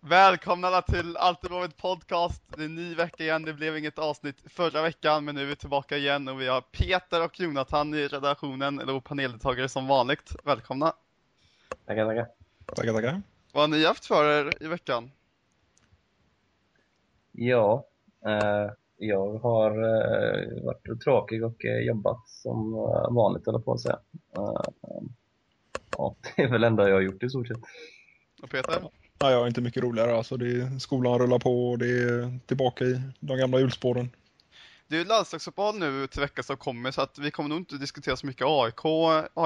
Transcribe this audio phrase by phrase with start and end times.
[0.00, 2.42] Välkomna alla till Alltid Podcast.
[2.56, 3.42] Det är en ny vecka igen.
[3.42, 6.60] Det blev inget avsnitt förra veckan, men nu är vi tillbaka igen och vi har
[6.60, 10.36] Peter och Jonathan i redaktionen, eller paneldeltagare som vanligt.
[10.44, 10.92] Välkomna!
[11.86, 12.26] Tackar, tackar.
[12.66, 13.22] Tackar, tackar.
[13.52, 15.10] Vad har ni haft för er i veckan?
[17.32, 17.86] Ja,
[18.26, 23.80] eh, jag har eh, varit tråkig och eh, jobbat som eh, vanligt, eller på att
[23.80, 23.98] säga.
[24.36, 24.62] Eh,
[25.96, 27.58] ja, det är väl enda jag har gjort i stort sett.
[28.42, 28.97] Och Peter?
[29.20, 30.16] Ja, jag är inte mycket roligare.
[30.16, 34.10] Alltså, det är, skolan rullar på och det är tillbaka i de gamla hjulspåren.
[34.88, 37.76] Det är ju landslagsuppehåll nu till veckan som kommer så att vi kommer nog inte
[37.76, 38.84] diskutera så mycket AIK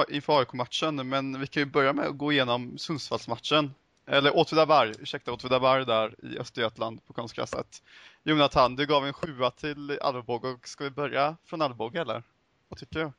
[0.09, 3.73] inför AIK-matchen men vi kan ju börja med att gå igenom Sundsvallsmatchen.
[4.05, 7.83] Eller Åtvidaberg, ursäkta Åtvidaberg där i Östergötland på konstgräset.
[8.23, 12.23] Jonathan, du gav en sjua till Alvebåge och ska vi börja från Alvebåge eller?
[12.69, 13.11] Vad tycker du?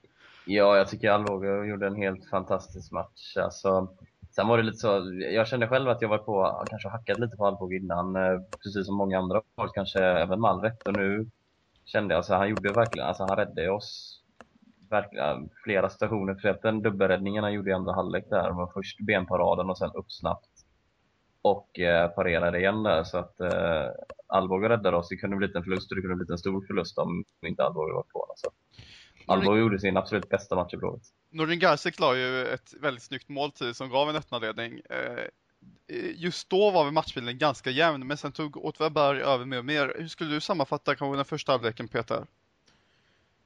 [0.44, 3.36] Ja, jag tycker Alvåge gjorde en helt fantastisk match.
[3.36, 3.88] Alltså,
[4.36, 7.36] sen var det lite så, jag kände själv att jag var på, kanske hackat lite
[7.36, 9.42] på Alvbåge innan, eh, precis som många andra
[9.74, 10.86] kanske även Malvet.
[10.86, 11.30] Och nu
[11.84, 14.20] kände jag, alltså han gjorde verkligen, alltså han räddade oss
[14.90, 16.34] verkligen flera stationer.
[16.34, 19.90] För att den dubbelräddningen han gjorde i andra halvlek där var först benparaden och sen
[19.94, 20.50] upp snabbt
[21.42, 23.86] och eh, parerade igen där så att eh,
[24.26, 25.08] Alvbåge räddade oss.
[25.08, 27.92] Det kunde blivit en förlust och det kunde blivit en stor förlust om inte Alvbåge
[27.92, 28.08] var på.
[28.12, 28.26] Så.
[28.30, 28.50] Alltså.
[29.26, 31.12] Alvåge gjorde sin absolut bästa match i Blåvitt.
[31.30, 34.80] Norin Garsik la ju ett väldigt snyggt mål till som gav en öppna ledning.
[34.90, 35.24] Eh,
[36.16, 39.94] just då var väl matchbilden ganska jämn men sen tog Åtvidaberg över mer och mer.
[39.98, 42.26] Hur skulle du sammanfatta kanske den första halvleken Peter?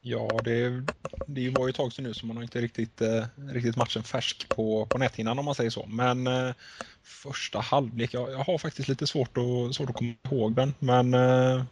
[0.00, 0.84] Ja, det,
[1.26, 4.02] det var ju ett tag sedan nu så man har inte riktigt, eh, riktigt matchen
[4.02, 5.86] färsk på, på näthinnan om man säger så.
[5.86, 6.54] Men eh,
[7.02, 10.74] första halvlek, jag, jag har faktiskt lite svårt att, svårt att komma ihåg den.
[10.78, 11.64] Men eh,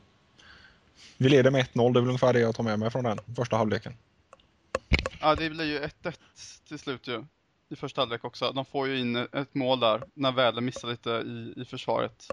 [1.17, 3.19] vi leder med 1-0, det är väl ungefär det jag tar med mig från den
[3.37, 3.93] första halvleken.
[5.21, 6.19] Ja, det blir ju 1-1
[6.69, 7.25] till slut ju.
[7.69, 8.53] I första halvlek också.
[8.53, 12.27] De får ju in ett mål där när Väle missar lite i, i försvaret.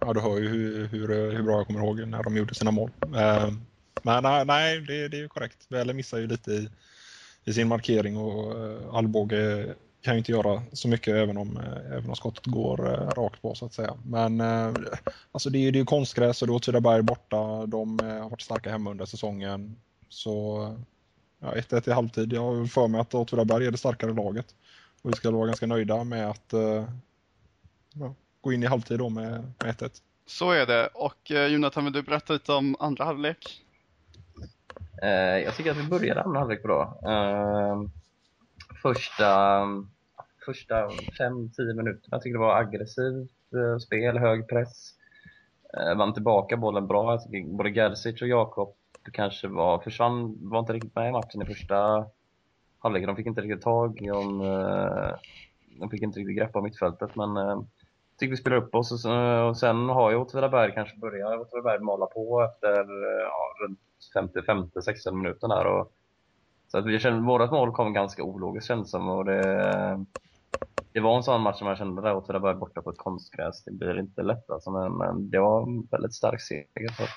[0.00, 2.70] Ja, du hör ju hur, hur, hur bra jag kommer ihåg när de gjorde sina
[2.70, 2.90] mål.
[3.02, 3.50] Eh,
[4.02, 5.66] men nej, nej det, det är ju korrekt.
[5.68, 6.68] Väle missar ju lite i,
[7.44, 9.74] i sin markering och uh, Alvbåge
[10.06, 13.42] kan ju inte göra så mycket även om, uh, även om skottet går uh, rakt
[13.42, 13.94] på så att säga.
[14.04, 14.74] Men uh,
[15.32, 17.66] alltså det är ju konstgräs och det är Åtvidaberg borta.
[17.66, 19.76] De har varit starka hemma under säsongen.
[20.08, 20.76] Så
[21.38, 22.32] ja, 1-1 i halvtid.
[22.32, 24.46] Jag har för mig att Åtvidaberg är det starkare laget.
[25.02, 26.54] Och vi ska vara ganska nöjda med att
[27.94, 29.90] ja, gå in i halvtid då med, med 1-1.
[30.26, 30.86] Så är det.
[30.86, 33.62] Och Jonathan, vill du berätta lite om andra halvlek?
[35.02, 36.98] Eh, jag tycker att vi började andra halvlek bra.
[37.02, 37.82] Eh,
[38.82, 39.62] första,
[40.46, 44.92] första 5-10 minuterna jag tycker det var aggressivt eh, spel, hög press.
[45.78, 47.12] Eh, vann tillbaka bollen bra.
[47.12, 48.74] Jag tycker både Gerzic och Jakob
[49.12, 52.06] kanske var, försvann, var inte riktigt med i matchen i första
[52.78, 53.06] halvlek.
[53.06, 55.10] De fick inte riktigt tag i om, eh,
[55.80, 59.48] de fick inte riktigt grepp om mittfältet men jag tycker vi spelar upp oss och,
[59.48, 62.76] och sen har ju Åtvidaberg kanske börjat Åtvidaberg mala på efter
[63.22, 63.80] ja, runt
[64.14, 65.92] 55, 60 minuten där och
[66.68, 70.04] så att vi kände, vårat mål kom ganska ologiskt känns som och det,
[70.96, 73.64] det var en sån match som jag kände där Åtvidaberg borta på ett konstgräs.
[73.64, 76.92] Det blir inte lätt alltså, men, men det var en väldigt stark seger.
[76.96, 77.10] Så att,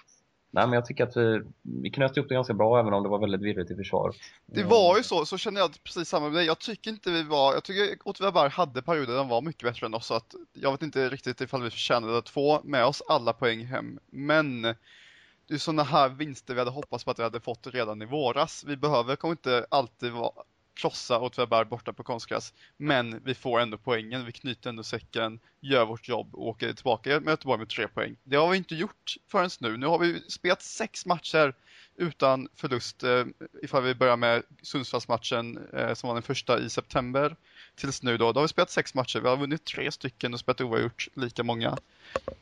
[0.51, 3.09] nej, men jag tycker att vi, vi knöt ihop det ganska bra även om det
[3.09, 4.15] var väldigt virrigt i försvaret.
[4.45, 6.45] Det var ju så, så känner jag precis samma med dig.
[6.45, 9.85] Jag tycker inte vi var, jag tycker Åtvidaberg hade perioder där de var mycket bättre
[9.85, 10.05] än oss.
[10.05, 13.65] Så att jag vet inte riktigt ifall vi förtjänade att få med oss alla poäng
[13.65, 13.99] hem.
[14.09, 18.01] Men det är sådana här vinster vi hade hoppats på att vi hade fått redan
[18.01, 18.63] i våras.
[18.67, 20.31] Vi behöver kommer inte alltid vara,
[20.79, 22.53] krossa Åtvidaberg borta på konstgräs.
[22.77, 27.19] Men vi får ändå poängen, vi knyter ändå säcken, gör vårt jobb och åker tillbaka
[27.19, 28.15] med Göteborg med tre poäng.
[28.23, 29.77] Det har vi inte gjort förrän nu.
[29.77, 31.53] Nu har vi spelat sex matcher
[31.95, 33.03] utan förlust.
[33.03, 33.25] Eh,
[33.63, 37.35] ifall vi börjar med Sundsvallsmatchen eh, som var den första i september
[37.75, 38.31] tills nu då.
[38.31, 39.19] Då har vi spelat sex matcher.
[39.19, 41.77] Vi har vunnit tre stycken och spelat oavgjort lika många.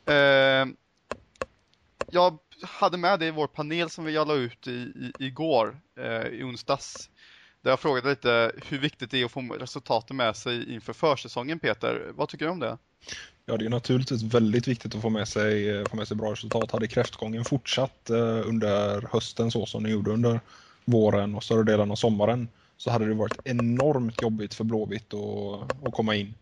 [0.06, 0.66] Eh,
[2.10, 6.26] jag hade med det i vår panel som vi la ut i, i, igår, eh,
[6.26, 7.10] i onsdags.
[7.62, 11.58] Där jag frågade lite hur viktigt det är att få resultaten med sig inför försäsongen,
[11.58, 12.12] Peter.
[12.14, 12.78] Vad tycker du om det?
[13.46, 16.32] Ja, det är naturligtvis väldigt viktigt att få med sig, eh, få med sig bra
[16.32, 16.70] resultat.
[16.70, 20.40] Hade kräftgången fortsatt eh, under hösten så som den gjorde under
[20.84, 25.84] våren och större delen av sommaren så hade det varit enormt jobbigt för Blåvitt att,
[25.86, 26.34] att komma in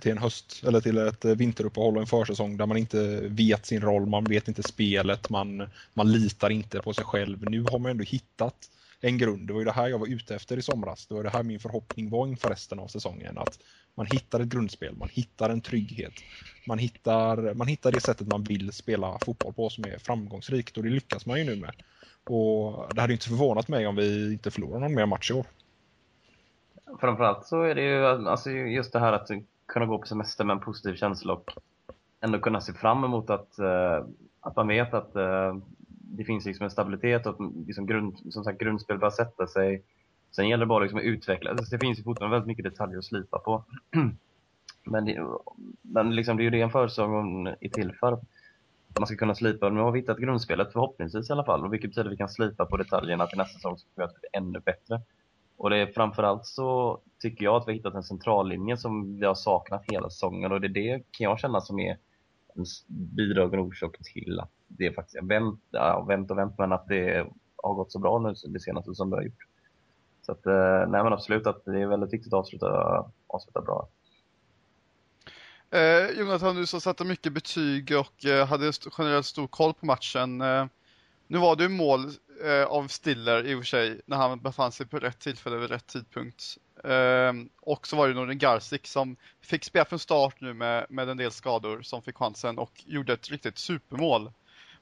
[0.00, 3.80] till en höst eller till ett vinteruppehåll och en försäsong där man inte vet sin
[3.80, 7.50] roll, man vet inte spelet, man, man litar inte på sig själv.
[7.50, 8.56] Nu har man ändå hittat
[9.04, 9.46] en grund.
[9.46, 11.06] Det var ju det här jag var ute efter i somras.
[11.06, 13.38] Det var det här min förhoppning var inför resten av säsongen.
[13.38, 13.58] Att
[13.94, 16.24] man hittar ett grundspel, man hittar en trygghet.
[16.64, 20.82] Man hittar, man hittar det sättet man vill spela fotboll på som är framgångsrikt och
[20.82, 21.72] det lyckas man ju nu med.
[22.24, 25.46] Och det hade inte förvånat mig om vi inte förlorar någon mer match i år.
[27.00, 29.28] Framförallt så är det ju alltså just det här att
[29.66, 31.50] kunna gå på semester med en positiv känsla och
[32.20, 34.04] ändå kunna se fram emot att, eh,
[34.40, 35.56] att man vet att eh,
[36.16, 39.82] det finns liksom en stabilitet och att liksom grund, som sagt, grundspel börjar sätta sig.
[40.30, 41.50] Sen gäller det bara liksom att utveckla.
[41.50, 43.64] Alltså, det finns ju fortfarande väldigt mycket detaljer att slipa på.
[44.84, 45.26] men det,
[45.82, 48.20] men liksom, det är ju det en försäsong är till för.
[48.98, 49.68] Man ska kunna slipa.
[49.68, 51.64] Nu har vi hittat grundspelet förhoppningsvis i alla fall.
[51.64, 54.20] Och vilket betyder att vi kan slipa på detaljerna till nästa säsong så vi att
[54.20, 55.00] bli ännu bättre.
[55.56, 59.26] Och det är framförallt så tycker jag att vi har hittat en centrallinje som vi
[59.26, 61.98] har saknat hela säsongen och det är det kan jag känna som är
[62.54, 66.88] en bidragande orsak till att det är faktiskt vänt, ja, vänt och vänt men att
[66.88, 67.26] det
[67.56, 69.46] har gått så bra nu det senaste som det har gjort.
[70.26, 73.88] Så att, eh, nej men absolut att det är väldigt viktigt att avsluta, avsluta bra.
[75.70, 80.40] Eh, Jonathan, du som satte mycket betyg och eh, hade generellt stor koll på matchen.
[80.40, 80.66] Eh,
[81.26, 82.10] nu var det ju mål
[82.44, 85.70] eh, av Stiller i och för sig när han befann sig på rätt tillfälle vid
[85.70, 86.58] rätt tidpunkt.
[86.84, 91.08] Eh, och så var det Nordin Garcik som fick spela från start nu med, med
[91.08, 94.30] en del skador som fick chansen och gjorde ett riktigt supermål.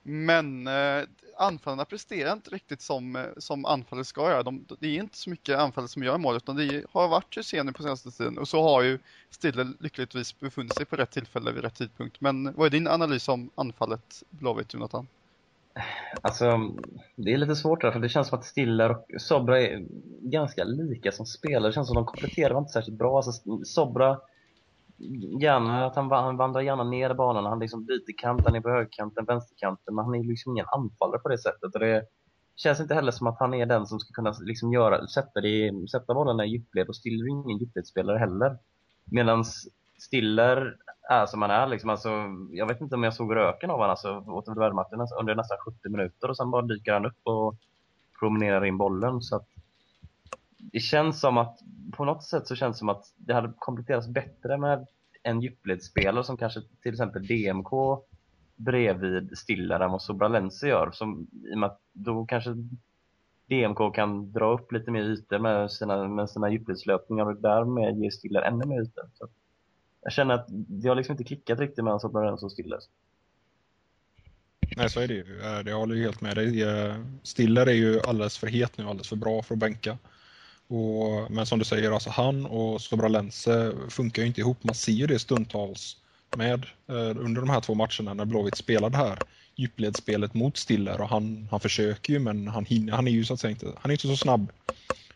[0.02, 1.02] Men eh,
[1.37, 4.43] anfallarna presterar inte riktigt som, eh, som anfallet ska göra.
[4.43, 7.73] De, det är inte så mycket anfallet som gör mål utan det har varit Hysén
[7.73, 8.99] på senaste tiden och så har ju
[9.31, 12.20] Stiller lyckligtvis befunnit sig på rätt tillfälle vid rätt tidpunkt.
[12.20, 15.06] Men vad är din analys om anfallet Blåvitt, Jonathan?
[16.23, 16.58] Alltså,
[17.17, 19.85] det är lite svårt där, för det känns som att Stiller och Sobra är
[20.20, 21.69] ganska lika som spelare.
[21.69, 23.17] Det känns som att de kompletterar inte särskilt bra.
[23.17, 24.20] Alltså, Sobra,
[25.41, 27.44] gärna, att han, han vandrar gärna ner i banan.
[27.44, 31.19] Han liksom byter kant, han är på högerkanten, vänsterkanten, men han är liksom ingen anfallare
[31.19, 31.75] på det sättet.
[31.75, 32.05] Och det
[32.56, 35.88] känns inte heller som att han är den som ska kunna liksom göra, sätta, det,
[35.91, 36.88] sätta bollarna i djupled.
[36.88, 38.58] Och Stiller är ingen djupledsspelare heller.
[39.05, 39.44] Medan
[39.99, 40.76] Stiller
[41.11, 41.67] är som han är.
[41.67, 41.91] Liksom.
[41.91, 42.11] Alltså,
[42.50, 46.31] jag vet inte om jag såg röken av honom alltså, åt under nästan 70 minuter
[46.31, 47.55] och sen bara dyker han upp och
[48.20, 49.23] promenerar in bollen.
[49.23, 49.47] Så att,
[50.73, 51.58] det känns som att,
[51.92, 54.87] på något sätt så känns det som att det hade kompletterats bättre med
[55.22, 57.70] en djupledsspelare som kanske till exempel DMK
[58.56, 60.90] bredvid Stiller än vad Sobralense gör.
[60.92, 62.50] Som, I och med att då kanske
[63.46, 68.10] DMK kan dra upp lite mer ytor med sina, med sina djupledslöpningar och därmed ge
[68.10, 69.10] Stiller ännu mer ytor.
[69.14, 69.28] Så
[70.02, 72.78] jag känner att det har liksom inte klickat riktigt mellan Sobralense och Stiller.
[74.76, 75.40] Nej, så är det ju.
[75.42, 76.62] Jag det håller ju helt med dig.
[76.62, 79.98] Eh, Stiller är ju alldeles för het nu, alldeles för bra för att bänka.
[80.70, 84.64] Och, men som du säger, alltså han och Sobralense funkar ju inte ihop.
[84.64, 85.96] Man ser ju det stundtals
[86.32, 89.19] med eh, under de här två matcherna när Blåvitt spelar det här
[89.56, 93.34] djupledsspelet mot Stiller och han, han försöker ju men han, hinner, han är ju så
[93.34, 94.52] att säga inte, han är inte så snabb.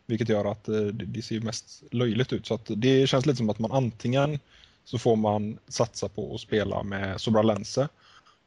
[0.06, 2.46] Vilket gör att eh, det, det ser mest löjligt ut.
[2.46, 4.38] Så att det känns lite som att man antingen
[4.84, 7.88] så får man satsa på att spela med Sobralense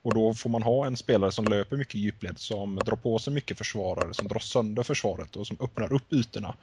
[0.01, 3.33] och då får man ha en spelare som löper mycket djupled, som drar på sig
[3.33, 6.55] mycket försvarare, som drar sönder försvaret och som öppnar upp ytorna.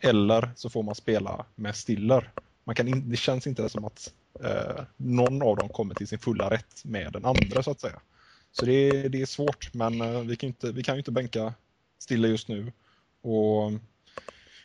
[0.00, 2.32] Eller så får man spela med Stiller.
[2.64, 4.12] Man kan in, det känns inte som att
[4.44, 8.00] eh, någon av dem kommer till sin fulla rätt med den andra så att säga.
[8.52, 11.10] Så det är, det är svårt, men eh, vi, kan inte, vi kan ju inte
[11.10, 11.54] bänka
[11.98, 12.72] Stiller just nu.
[13.22, 13.72] Och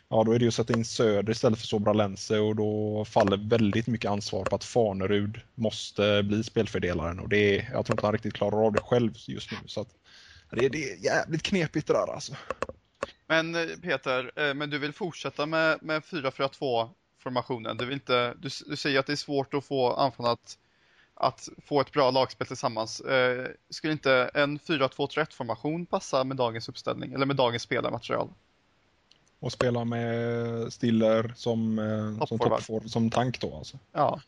[0.08, 3.36] ja, då är det ju att sätta in Söder istället för Sobralense och då faller
[3.36, 8.06] väldigt mycket ansvar på att Fanerud måste bli spelfördelaren och det är, jag tror inte
[8.06, 9.58] han riktigt klarar av det själv just nu.
[9.66, 9.88] Så att,
[10.50, 12.34] det, det är jävligt knepigt det där alltså.
[13.26, 16.88] Men eh, Peter, eh, men du vill fortsätta med, med 4-4-2
[17.18, 17.76] formationen?
[17.76, 20.58] Du, vill inte, du, du säger att det är svårt att få anfallarna att,
[21.14, 23.00] att få ett bra lagspel tillsammans.
[23.00, 28.28] Eh, skulle inte en 4-2-3-1 formation passa med dagens uppställning eller med dagens spelarmaterial?
[29.44, 33.78] och spela med Stiller som, eh, som toppforward, som tank då alltså.
[33.92, 34.20] Ja.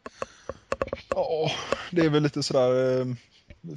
[1.09, 1.50] Ja,
[1.91, 3.07] det är väl lite sådär eh,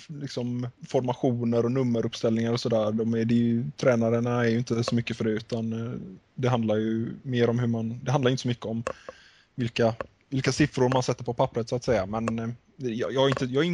[0.08, 2.92] liksom formationer och nummeruppställningar och sådär.
[2.92, 6.00] De är, de, tränarna är ju inte så mycket för det utan eh,
[6.36, 8.84] det handlar ju mer om hur man, det handlar inte så mycket om
[9.56, 9.96] vilka,
[10.30, 12.06] vilka siffror man sätter på pappret så att säga.
[12.06, 13.66] Men eh, jag, jag inte, jag,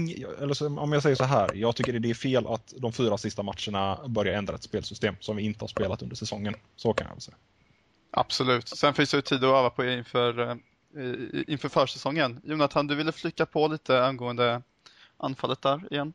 [0.42, 3.18] eller så, om jag säger så här, jag tycker det är fel att de fyra
[3.18, 6.56] sista matcherna börjar ändra ett spelsystem som vi inte har spelat under säsongen.
[6.76, 7.38] Så kan jag väl säga.
[8.12, 8.68] Absolut.
[8.68, 10.56] Sen finns det ju tid att öva på inför, eh,
[11.48, 12.42] inför försäsongen.
[12.44, 14.62] Jonathan, du ville flika på lite angående
[15.18, 16.14] anfallet där igen?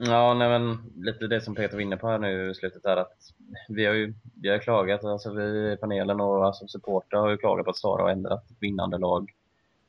[0.00, 2.96] Ja, nej men lite det som Peter var inne på här nu i slutet är
[2.96, 3.32] att
[3.68, 7.36] vi har ju vi har klagat, alltså vi i panelen och alltså supportrar har ju
[7.36, 9.32] klagat på att Sara har ändrat vinnande lag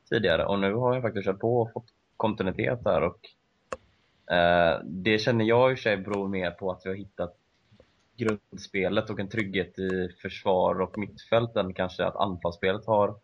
[0.08, 1.86] tidigare och nu har jag faktiskt kört på och fått
[2.16, 3.20] kontinuitet där och
[4.34, 7.36] eh, det känner jag i och för sig beror mer på att vi har hittat
[8.16, 13.14] grundspelet och en trygghet i försvar och mittfält än kanske att anfallsspelet har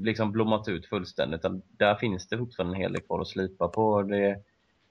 [0.00, 1.44] liksom blommat ut fullständigt.
[1.76, 4.02] Där finns det fortfarande en hel del kvar att slipa på.
[4.02, 4.42] Det,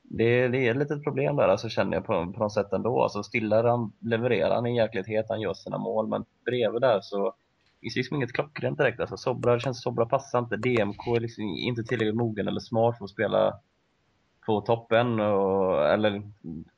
[0.09, 3.03] det, det är ett litet problem där, alltså, känner jag på, på något sätt ändå.
[3.03, 6.99] Alltså, Stiller han levererar, han i jäkligt het, han gör sina mål, men bredvid där
[7.01, 7.33] så
[7.81, 8.99] finns det liksom inget klockrent direkt.
[8.99, 12.97] Alltså, Sobra, det känns Sobra passar inte, DMK är liksom inte tillräckligt mogen eller smart
[12.97, 13.59] för att spela
[14.45, 16.31] på toppen, och, eller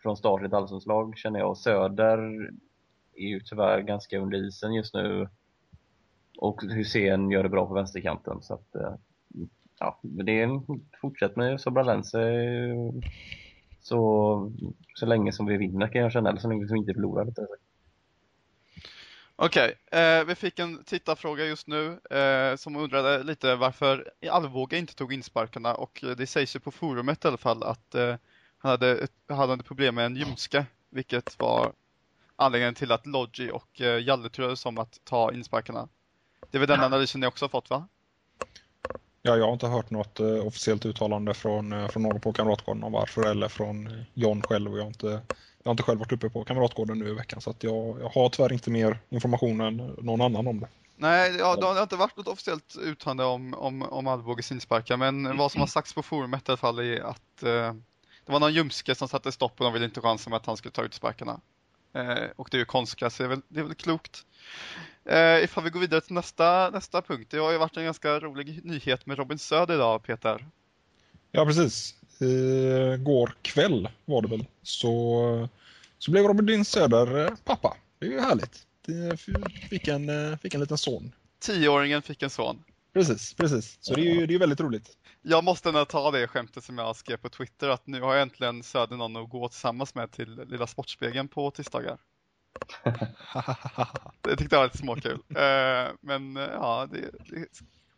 [0.04, 1.58] från start i ett allsvenskt lag känner jag.
[1.58, 2.18] Söder
[3.16, 5.30] är ju tyvärr ganska under isen just nu.
[6.38, 8.42] Och Hussein gör det bra på vänsterkanten.
[8.42, 8.94] Så att, eh,
[9.80, 10.62] ja, det är,
[11.02, 12.20] fortsätt med Sobralense
[13.82, 14.52] så,
[14.94, 17.34] så länge som vi vinner kan jag känna, eller så länge som vi inte förlorar.
[19.36, 24.96] Okej, eh, vi fick en tittarfråga just nu eh, som undrade lite varför Alvbåge inte
[24.96, 28.16] tog insparkarna och det sägs ju på forumet i alla fall att eh,
[28.58, 31.74] han hade, ett, hade problem med en ljumske, vilket var
[32.36, 35.88] anledningen till att Lodgy och eh, Jalle turades om att ta insparkarna.
[36.52, 37.88] Det är väl den analysen ni också har fått va?
[39.28, 42.84] Ja, jag har inte hört något eh, officiellt uttalande från, eh, från någon på Kamratgården
[42.84, 44.72] om varför eller från eh, John själv.
[44.78, 47.50] Jag har inte, jag har inte själv varit uppe på Kamratgården nu i veckan så
[47.50, 50.68] att jag, jag har tyvärr inte mer information än någon annan om det.
[50.96, 55.38] Nej, ja, det har inte varit något officiellt uttalande om, om, om Alvbåges insparkar men
[55.38, 57.74] vad som har sagts på forumet i alla fall är att eh,
[58.26, 60.58] det var någon ljumske som satte stopp och de ville inte chansa med att han
[60.58, 61.40] skulle ta ut sparkarna.
[61.94, 64.26] Eh, och det är ju konstgräs, det är väl, det är väl klokt.
[65.08, 67.28] Eh, ifall vi går vidare till nästa, nästa punkt.
[67.32, 70.48] Det har ju varit en ganska rolig nyhet med Robin Söder idag, Peter.
[71.32, 71.96] Ja, precis.
[72.22, 75.50] I går kväll var det väl så,
[75.98, 77.78] så blev Robin Söder eh, pappa.
[78.00, 78.68] Det är ju härligt.
[78.86, 79.20] Det
[79.70, 81.12] fick en, eh, fick en liten son.
[81.40, 82.64] Tioåringen fick en son.
[82.94, 83.78] Precis, precis.
[83.82, 84.98] Så det är ju det är väldigt roligt.
[85.22, 88.22] Jag måste ändå ta det skämtet som jag skrev på Twitter att nu har jag
[88.22, 91.98] äntligen Söder någon att gå tillsammans med till Lilla Sportspegeln på tisdagar.
[94.22, 95.20] Det tyckte jag var lite småkul.
[95.30, 97.48] Uh, men ja, det, det,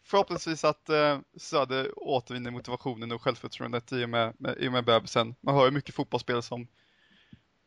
[0.03, 4.85] förhoppningsvis att uh, Söder återvinner motivationen och självförtroendet i och med, med, i och med
[4.85, 5.35] bebisen.
[5.41, 6.67] Man hör ju mycket fotbollsspel som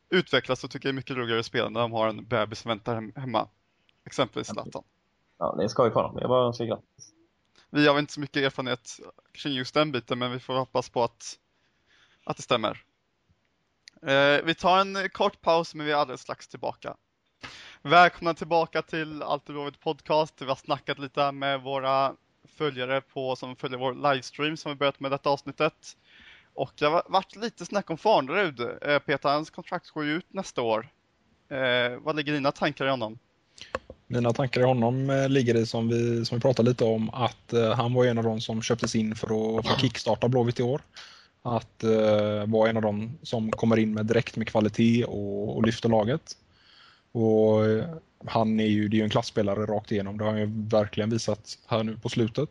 [0.09, 3.19] utvecklas och tycker är mycket roligare att spela när de har en bebis som väntar
[3.19, 3.47] hemma.
[4.05, 4.83] Exempelvis Zlatan.
[5.37, 6.17] Ja, det är skoj för dem.
[6.21, 7.13] Jag bara säger grattis.
[7.69, 8.99] Vi har inte så mycket erfarenhet
[9.31, 11.39] kring just den biten, men vi får hoppas på att,
[12.25, 12.83] att det stämmer.
[14.07, 16.95] Eh, vi tar en kort paus, men vi är alldeles strax tillbaka.
[17.81, 20.33] Välkomna tillbaka till Alltid Blåvitt Podcast.
[20.41, 22.13] Vi har snackat lite med våra
[22.57, 25.97] följare på, som följer vår livestream som vi börjat med detta avsnittet.
[26.53, 28.59] Och det har varit lite snack om Farnerud.
[28.59, 30.87] Eh, Peter, hans kontrakt går ju ut nästa år.
[31.49, 33.19] Eh, vad ligger dina tankar i honom?
[34.07, 37.53] Mina tankar i honom eh, ligger i som vi, som vi pratade lite om att
[37.75, 40.63] han var en av de som köptes in för att, för att kickstarta Blåvitt i
[40.63, 40.81] år.
[41.43, 45.65] Att eh, vara en av de som kommer in med direkt med kvalitet och, och
[45.65, 46.37] lyfter laget.
[47.11, 47.85] Och eh,
[48.25, 51.09] han är ju, det är ju en klassspelare rakt igenom, det har han ju verkligen
[51.09, 52.49] visat här nu på slutet.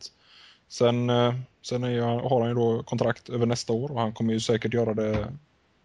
[0.69, 4.13] Sen, eh, sen är jag, har han ju då kontrakt över nästa år och han
[4.13, 5.29] kommer ju säkert göra det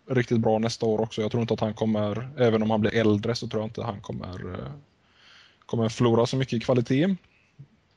[0.10, 1.22] riktigt bra nästa år också.
[1.22, 3.84] Jag tror inte att han kommer, även om han blir äldre så tror jag inte
[3.84, 4.72] han kommer eh,
[5.66, 7.16] kommer förlora så mycket i kvalitet.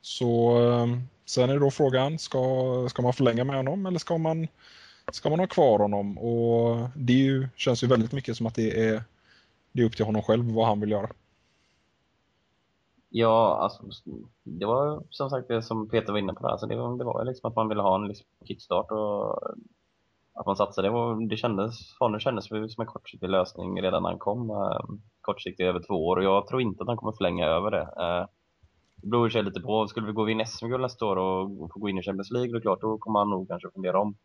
[0.01, 0.87] Så eh,
[1.25, 4.47] sen är då frågan, ska, ska man förlänga med honom eller ska man,
[5.11, 6.17] ska man ha kvar honom?
[6.17, 9.03] Och det ju, känns ju väldigt mycket som att det är,
[9.71, 11.09] det är upp till honom själv vad han vill göra.
[13.09, 13.83] Ja, alltså,
[14.43, 16.41] det var som sagt det som Peter var inne på.
[16.41, 16.49] Där.
[16.49, 19.39] Alltså, det, var, det var liksom att man ville ha en liksom, kickstart och
[20.33, 20.87] att man satsade.
[20.87, 24.49] Det, var, det kändes, Farner kändes som en kortsiktig lösning redan när han kom.
[24.49, 24.81] Eh,
[25.21, 27.81] kortsiktig över två år och jag tror inte att han kommer förlänga över det.
[27.81, 28.27] Eh,
[28.95, 29.87] det beror sig lite på.
[29.87, 32.53] Skulle vi gå och vinna SM-guld nästa år och få gå in i Champions League,
[32.53, 34.15] då, klart, då kommer han nog kanske fundera om.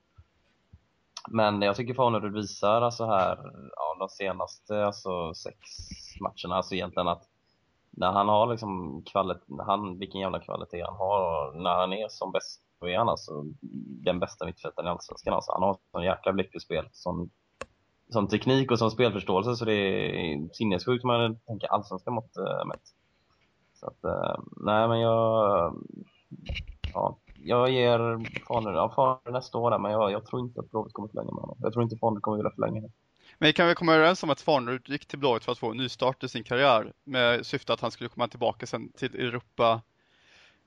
[1.29, 3.39] Men jag tycker Fanerud visar alltså här,
[3.77, 5.59] ja, de senaste alltså, sex
[6.21, 7.23] matcherna, alltså egentligen att
[7.91, 12.33] när han har liksom kvalitet, han, vilken jävla kvalitet han har när han är som
[12.33, 13.45] bäst då är han alltså
[14.05, 15.35] den bästa mittfältaren i Allsvenskan.
[15.35, 17.31] Alltså, han har sån jäkla blick för spel, sån,
[18.13, 22.45] sån teknik och sån spelförståelse så det är sinnessjukt om man tänker allsvenska mått äh,
[22.45, 22.83] eh, mätt.
[23.75, 25.75] Så att, äh, nej men jag,
[26.93, 27.17] ja,
[27.47, 27.99] jag ger
[28.47, 31.31] Faner, ja, Faner nästa år där, men jag, jag tror inte att Blåvitt kommer förlänga
[31.31, 31.59] med honom.
[31.61, 32.91] Jag tror inte Faner kommer vilja förlänga det.
[33.39, 35.77] Men kan vi komma överens om att Farnerud gick till Blåvitt för att få en
[35.77, 39.83] nystart i sin karriär med syfte att han skulle komma tillbaka sen till Europa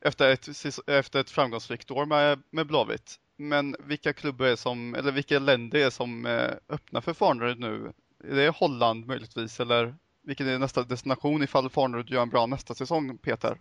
[0.01, 0.47] efter ett,
[0.87, 3.15] efter ett framgångsrikt år med, med Blåvitt.
[3.37, 7.93] Men vilka klubbar är som, eller vilka länder är som eh, öppnar för Farnerud nu?
[8.23, 12.75] Är det Holland möjligtvis eller vilken är nästa destination ifall Farnerud gör en bra nästa
[12.75, 13.57] säsong, Peter?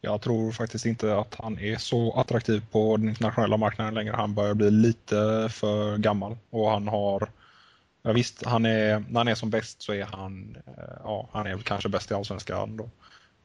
[0.00, 4.14] Jag tror faktiskt inte att han är så attraktiv på den internationella marknaden längre.
[4.16, 7.28] Han börjar bli lite för gammal och han har
[8.02, 11.46] Ja, visst, han är, när han är som bäst så är han, eh, ja, han
[11.46, 12.90] är väl kanske bäst i Allsvenskan då.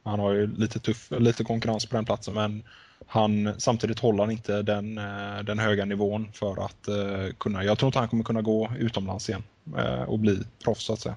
[0.02, 2.62] Han har ju lite tuff, lite konkurrens på den platsen men
[3.06, 7.78] han, samtidigt håller han inte den, eh, den höga nivån för att eh, kunna, jag
[7.78, 9.42] tror inte han kommer kunna gå utomlands igen
[10.06, 11.16] och bli proffs så att säga.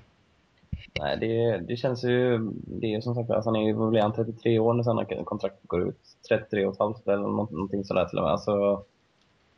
[1.00, 4.14] Nej, det, det känns ju, det är som sagt, alltså, han är ju, blir han
[4.14, 6.00] 33 år när kontraktet går ut?
[6.30, 8.32] 33 och ett halvt eller någonting sådär till och med.
[8.32, 8.84] Alltså,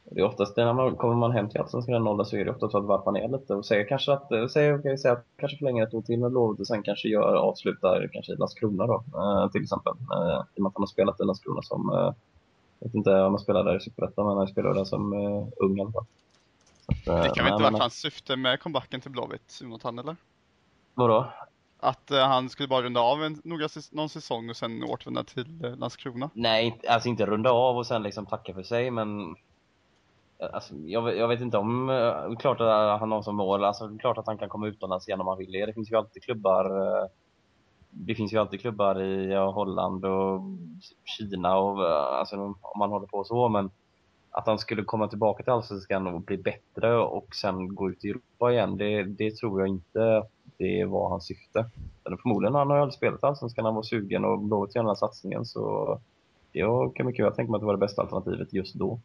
[0.03, 2.51] Det är oftast när man kommer man hem till Allsvenskan en nolla så är det
[2.51, 5.25] ofta så att varpa ner lite och säger kanske att, eh, säger, okay, säger att
[5.37, 8.87] kanske förlänger ett år till med Blåvitt och sen kanske gör, avslutar kanske i Landskrona
[8.87, 9.93] då, eh, till exempel.
[9.93, 12.13] Eh, I och med att han har spelat i Landskrona som, eh,
[12.79, 15.47] jag vet inte om han spelar där i Superettan, men han spelar där som eh,
[15.57, 16.05] ung i alla fall.
[17.07, 20.15] Eh, det kan väl inte varit hans syfte med comebacken till Blåvitt, Jonathan, eller?
[20.93, 21.25] Vadå?
[21.79, 25.65] Att uh, han skulle bara runda av en, några, någon säsong och sen återvända till
[25.65, 26.29] uh, Landskrona?
[26.33, 29.35] Nej, alltså inte runda av och sen liksom tacka för sig, men
[30.53, 34.17] Alltså, jag, jag, vet inte om, uh, klart att han har som mål, alltså klart
[34.17, 35.65] att han kan komma utomlands igen om han vill det.
[35.65, 37.07] Det finns ju alltid klubbar, uh,
[37.89, 40.41] det finns ju alltid klubbar i uh, Holland och
[41.05, 43.71] Kina och alltså om man håller på så, men
[44.31, 48.09] att han skulle komma tillbaka till Allsvenskan och bli bättre och sen gå ut i
[48.09, 50.23] Europa igen, det, det tror jag inte
[50.59, 51.65] det var hans syfte.
[52.03, 54.89] Men förmodligen han har spelat aldrig spelat Allsvenskan, han var sugen och Blåvitt göra den
[54.89, 55.99] här satsningen så
[56.51, 58.99] jag kan mycket väl tänka mig att det var det bästa alternativet just då.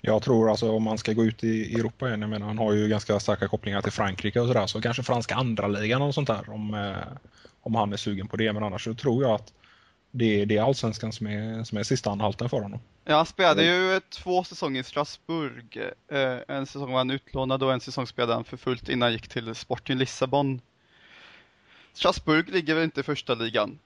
[0.00, 2.72] Jag tror alltså om man ska gå ut i Europa igen, jag menar han har
[2.72, 6.28] ju ganska starka kopplingar till Frankrike och sådär, så kanske franska andra ligan och sånt
[6.28, 7.16] där om, eh,
[7.60, 8.52] om han är sugen på det.
[8.52, 9.52] Men annars så tror jag att
[10.10, 12.80] det, det är allsvenskan som är, som är sista anhalten för honom.
[13.04, 15.76] Ja, han spelade ju två säsonger i Strasbourg.
[16.08, 19.12] Eh, en säsong var han utlånad och en säsong spelade han för fullt innan han
[19.12, 20.60] gick till Sporting Lissabon.
[21.92, 23.78] Strasbourg ligger väl inte i första ligan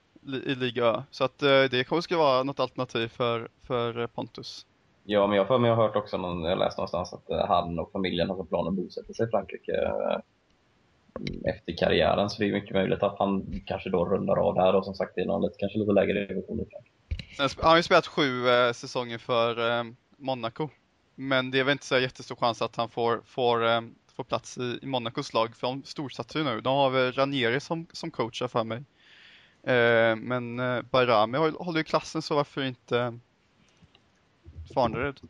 [0.45, 4.65] i Liga så att eh, det kanske skulle vara något alternativ för, för Pontus.
[5.03, 7.91] Ja, men jag har jag hört också, någon, jag läste någonstans att eh, han och
[7.91, 10.17] familjen har för plan att bosätta sig i Frankrike eh,
[11.43, 12.29] efter karriären.
[12.29, 15.17] Så det är mycket möjligt att han kanske då rundar av där och som sagt
[15.17, 16.65] är någon lite, kanske lite lägre division i
[17.37, 19.83] han har ju spelat sju eh, säsonger för eh,
[20.17, 20.69] Monaco.
[21.15, 23.81] Men det är väl inte så jättestor chans att han får, får, eh,
[24.15, 26.61] får plats i, i Monacos lag för de storsatsar ju nu.
[26.61, 28.83] De har väl Ranieri som, som coachar för mig.
[29.63, 33.13] Eh, men eh, Bayrami håller ju klassen så varför inte eh,
[34.73, 35.21] Farnerud.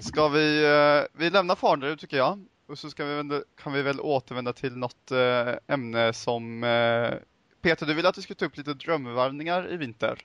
[0.00, 2.44] Ska vi, eh, vi lämnar Farnerud tycker jag.
[2.66, 7.14] Och så ska vi, kan vi väl återvända till något eh, ämne som eh,
[7.60, 10.18] Peter, du ville att vi skulle ta upp lite drömvarvningar i vinter.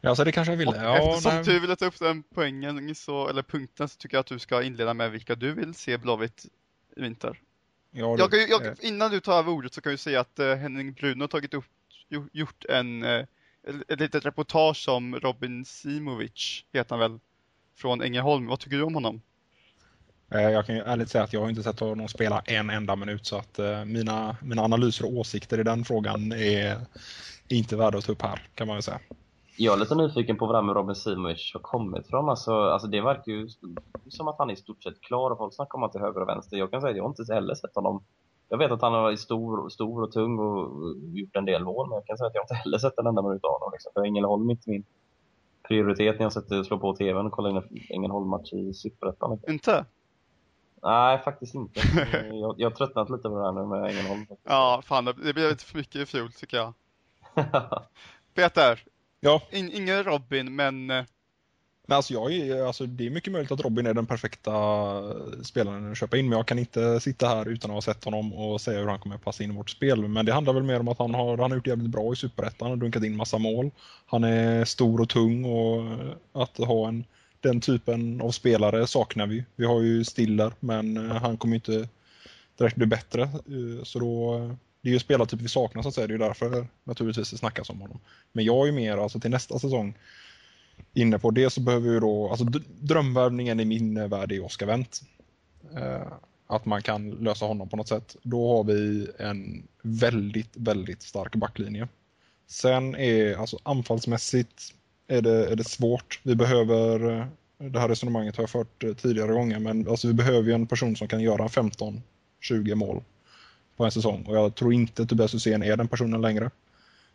[0.00, 0.76] Ja, så det kanske jag ville.
[0.76, 1.44] Ja, eftersom nej.
[1.44, 4.62] du ville ta upp den poängen, så, eller punkten, så tycker jag att du ska
[4.62, 6.46] inleda med vilka du vill se Blåvitt
[6.96, 7.40] i vinter.
[7.90, 10.92] Ja, jag, jag, innan du tar över ordet så kan jag säga att uh, Henning
[10.92, 11.64] Bruno har tagit upp,
[12.32, 13.24] gjort en uh,
[13.88, 17.20] ett litet reportage om Robin Simovic, heter han väl,
[17.76, 18.46] från Ängelholm.
[18.46, 19.22] Vad tycker du om honom?
[20.34, 22.96] Eh, jag kan ju ärligt säga att jag har inte sett honom spela en enda
[22.96, 26.76] minut så att uh, mina, mina analyser och åsikter i den frågan är
[27.48, 29.00] inte värda att ta upp här kan man väl säga.
[29.56, 32.28] Jag är lite nyfiken på var med Robin Simovic har kommit från.
[32.28, 33.48] Alltså, alltså det verkar ju
[34.08, 36.20] som att han är i stort sett klar och folk snackar om att till höger
[36.20, 36.56] och vänster.
[36.56, 38.04] Jag kan säga att jag inte heller sett honom
[38.52, 41.96] jag vet att han är stor, stor och tung och gjort en del mål, men
[41.96, 43.70] jag kan säga att jag inte heller sett en enda minut av honom.
[43.72, 43.92] Liksom.
[43.94, 44.84] För Ängelholm är inte min
[45.68, 49.38] prioritet när jag sätter, slår på tvn och kollar in en Ängelholm-match i Superettan.
[49.48, 49.84] Inte?
[50.82, 51.80] Nej, faktiskt inte.
[52.32, 54.26] jag, jag har tröttnat lite på det här nu med Ängelholm.
[54.44, 56.74] Ja, fan det blev lite för mycket i fjol tycker jag.
[58.34, 58.84] Peter,
[59.20, 59.42] ja.
[59.50, 61.04] In, ingen Robin, men eh,
[61.86, 64.52] Nej, alltså jag är, alltså det är mycket möjligt att Robin är den perfekta
[65.42, 68.32] spelaren att köpa in, men jag kan inte sitta här utan att ha sett honom
[68.32, 70.08] och säga hur han kommer att passa in i vårt spel.
[70.08, 72.16] Men det handlar väl mer om att han har, han har gjort jävligt bra i
[72.16, 73.70] Superettan, har dunkat in massa mål.
[74.06, 75.84] Han är stor och tung och
[76.42, 77.04] att ha en,
[77.42, 79.44] den typen av spelare saknar vi.
[79.56, 81.88] Vi har ju Stiller, men han kommer inte
[82.58, 83.28] direkt bli bättre.
[83.82, 84.38] Så då,
[84.80, 87.70] det är ju spelartyp vi saknar så att säga, det är därför naturligtvis det snackas
[87.70, 88.00] om honom.
[88.32, 89.94] Men jag är ju mer alltså till nästa säsong
[90.94, 92.44] inne på det så behöver vi då, alltså
[92.80, 95.02] drömvärvningen i min värld är Oscar Wendt.
[95.76, 96.12] Eh,
[96.46, 98.16] att man kan lösa honom på något sätt.
[98.22, 101.88] Då har vi en väldigt, väldigt stark backlinje.
[102.46, 104.74] Sen är alltså anfallsmässigt
[105.12, 106.20] är det, är det svårt.
[106.22, 107.26] Vi behöver, eh,
[107.58, 110.66] det här resonemanget har jag fört eh, tidigare gånger, men alltså vi behöver ju en
[110.66, 113.02] person som kan göra 15-20 mål
[113.76, 114.24] på en säsong.
[114.26, 116.50] Och jag tror inte Tobias Hysén är den personen längre.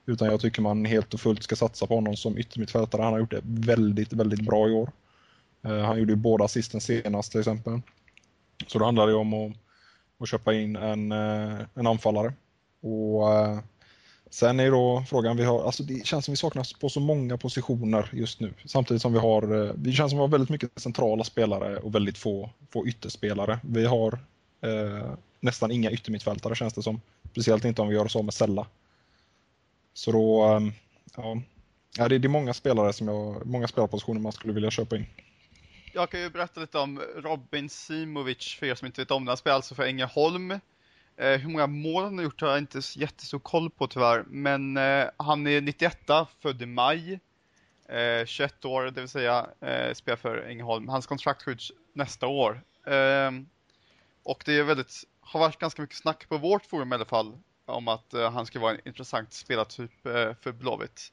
[0.06, 3.02] Utan jag tycker man helt och fullt ska satsa på honom som yttermittfältare.
[3.02, 4.92] Han har gjort det väldigt, väldigt bra i år.
[5.66, 7.82] Eh, han gjorde ju båda assisten senast till exempel.
[8.68, 9.54] Så då handlar det om att,
[10.20, 12.34] att köpa in en, en anfallare.
[12.82, 13.24] Och
[14.30, 17.38] Sen är då frågan, vi har, alltså det känns som vi saknas på så många
[17.38, 18.54] positioner just nu.
[18.66, 21.96] Samtidigt som vi har, eh, det känns som vi har väldigt mycket centrala spelare och
[21.96, 23.60] väldigt få, få ytterspelare.
[23.64, 24.20] Vi har
[24.62, 27.02] eh, nästan inga yttermittfältare känns det som.
[27.32, 28.68] Speciellt inte om vi gör så med Sella.
[29.94, 30.72] Så då, ehm,
[31.98, 35.06] ja, det är många spelare som jag, många spelarpositioner man skulle vilja köpa in.
[35.94, 39.32] Jag kan ju berätta lite om Robin Simovic för er som inte vet om det.
[39.32, 40.60] Han spelar alltså för Ängelholm.
[41.18, 44.24] Eh, hur många mål han har gjort har jag inte jättestor koll på tyvärr.
[44.28, 45.98] Men eh, han är 91
[46.42, 47.20] född i maj.
[47.90, 50.88] Eh, 21 år, det vill säga eh, spelar för Ängelholm.
[50.90, 52.62] Hans kontrakt skjuts nästa år.
[52.86, 53.32] Eh,
[54.24, 57.38] och det är väldigt, har varit ganska mycket snack på vårt forum i alla fall
[57.66, 61.12] om att eh, han ska vara en intressant spelartyp eh, för Blåvitt.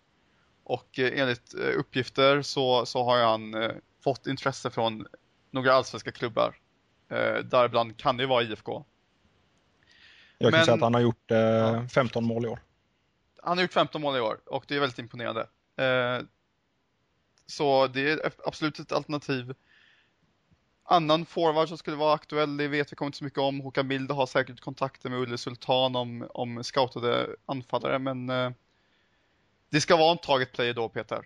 [0.65, 3.73] Och eh, enligt eh, uppgifter så, så har han eh,
[4.05, 5.07] fått intresse från
[5.51, 6.57] några allsvenska klubbar.
[7.11, 8.85] Eh, däribland kan det vara IFK.
[10.39, 11.89] Jag kan Men- säga att han har gjort eh, Ja.
[11.89, 12.59] 15 mål i år.
[13.43, 15.41] Han har gjort 15 mål i år och det är väldigt imponerande.
[15.77, 16.25] Eh,
[17.47, 19.55] så det är absolut ett alternativ.
[20.87, 23.61] Annan forward som skulle vara aktuell, det vet vi kommer inte så mycket om.
[23.61, 28.51] Håkan Mild har säkert kontakter med Ulle Sultan om, om scoutade anfallare, men eh,
[29.71, 31.25] det ska vara en target player då, Peter.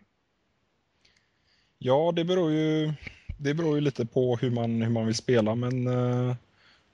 [1.79, 2.93] Ja, det beror ju,
[3.39, 6.35] det beror ju lite på hur man, hur man vill spela, men, eh,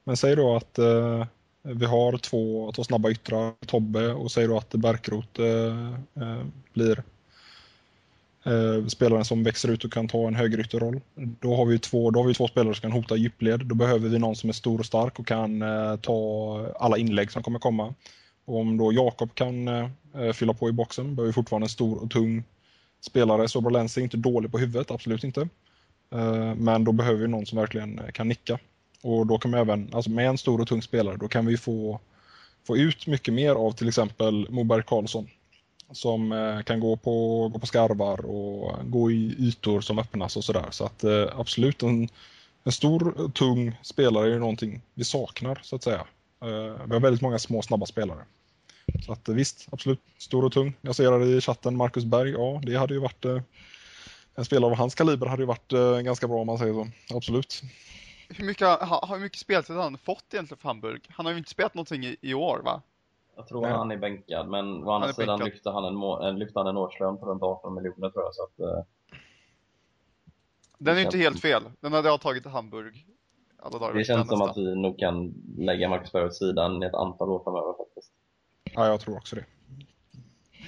[0.04, 1.26] men säg då att eh,
[1.64, 7.02] vi har två, två snabba yttrar, Tobbe, och säger då att Bärkroth eh, eh, blir
[8.44, 11.00] eh, spelaren som växer ut och kan ta en högerytterroll.
[11.14, 13.66] Då har vi två, då har vi två spelare som kan hota djupled.
[13.66, 17.30] Då behöver vi någon som är stor och stark och kan eh, ta alla inlägg
[17.30, 17.94] som kommer komma.
[18.44, 21.68] Och om då Jakob kan eh, eh fylla på i boxen, behöver vi fortfarande en
[21.68, 22.44] stor och tung
[23.00, 23.48] spelare.
[23.48, 25.48] Sobralense är inte dålig på huvudet, absolut inte.
[26.12, 28.58] Eh, Men då behöver vi någon som verkligen eh, kan nicka.
[29.04, 31.56] Och då kan man även, alltså med en stor och tung spelare, då kan vi
[31.56, 32.00] få,
[32.66, 35.28] få ut mycket mer av till exempel Moberg Karlsson.
[35.92, 40.44] Som eh, kan gå på, gå på skarvar och gå i ytor som öppnas och
[40.44, 40.66] sådär.
[40.70, 42.08] Så att eh, absolut en,
[42.64, 46.06] en stor tung spelare är ju någonting vi saknar så att säga.
[46.42, 48.24] Eh, Vi har väldigt många små snabba spelare.
[49.06, 50.74] Så att eh, visst, absolut, stor och tung.
[50.80, 53.40] Jag ser här i chatten Marcus Berg, ja det hade ju varit eh,
[54.34, 57.16] en spelare av hans kaliber hade ju varit eh, ganska bra om man säger så.
[57.16, 57.62] Absolut.
[58.36, 58.68] Hur mycket,
[59.08, 61.06] hur mycket speltid har han fått egentligen för Hamburg?
[61.10, 62.82] Han har ju inte spelat någonting i, i år, va?
[63.36, 63.72] Jag tror Nej.
[63.72, 65.54] han är bänkad, men å andra sidan bänkad.
[65.54, 68.34] lyfte han en, må- en, lyfte han en årslön på runt 18 miljoner tror jag.
[68.34, 68.84] Så att, eh,
[70.78, 71.62] Den är ju inte helt fel.
[71.80, 73.06] Den hade jag tagit till Hamburg.
[73.62, 76.82] Alla dagar i det känns som att vi nog kan lägga Marcus Berg åt sidan
[76.82, 78.12] i ett antal år framöver faktiskt.
[78.64, 79.44] Ja, jag tror också det.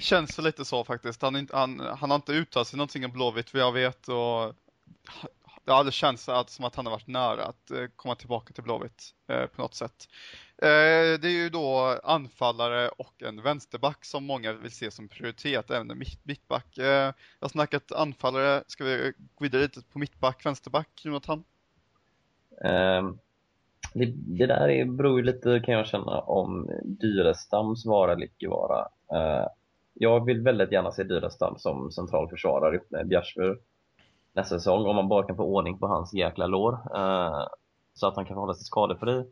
[0.00, 1.22] Känns väl lite så faktiskt.
[1.22, 4.54] Han, han, han har inte uttalat sig någonting om Blåvitt vad jag vet och
[5.66, 8.52] det har aldrig känts att, som att han har varit nära att eh, komma tillbaka
[8.52, 10.08] till Blåvitt eh, på något sätt.
[10.62, 15.70] Eh, det är ju då anfallare och en vänsterback som många vill se som prioritet,
[15.70, 16.78] även en mitt, mittback.
[16.78, 21.44] Eh, jag har snackat anfallare, ska vi gå vidare lite på mittback, vänsterback, Jonathan?
[22.64, 23.18] Um,
[23.94, 28.48] det, det där är, beror ju lite, kan jag känna, om Dyrestams vara eller icke
[28.48, 28.88] vara.
[29.12, 29.48] Uh,
[29.94, 33.58] jag vill väldigt gärna se Dyrestam som central försvarare ihop med Bjärsmyr
[34.36, 36.72] nästa säsong, om man bara kan få ordning på hans jäkla lår.
[36.94, 37.46] eh,
[37.94, 39.24] så att han kan hålla sig skadefri.